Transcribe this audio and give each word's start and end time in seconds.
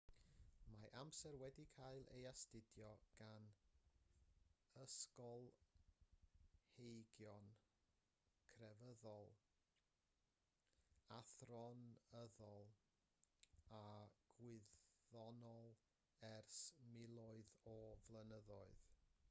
mae 0.83 0.91
amser 0.99 1.35
wedi 1.41 1.63
cael 1.73 2.05
ei 2.13 2.21
astudio 2.29 2.87
gan 3.17 3.43
ysgolheigion 4.85 7.45
crefyddol 8.55 9.29
athronyddol 11.19 12.73
a 13.81 13.83
gwyddonol 14.41 15.69
ers 16.33 16.57
miloedd 16.97 17.53
o 17.75 17.77
flynyddoedd 18.07 18.83